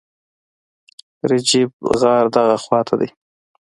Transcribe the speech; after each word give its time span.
رجیب، 1.29 1.69
غار 1.99 2.25
دغه 2.35 2.57
خواته 2.63 2.95
دی. 2.99 3.09